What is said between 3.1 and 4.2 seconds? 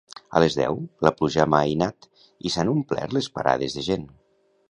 les parades de gent.